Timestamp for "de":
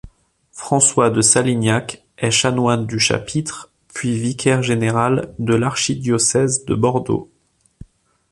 1.11-1.21, 5.37-5.53, 6.65-6.73